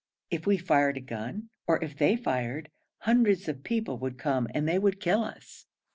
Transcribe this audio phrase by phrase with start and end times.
[0.31, 2.69] If we fired a gun, or if they fired,
[3.01, 5.67] hundreds of people would come, and they would kill us.'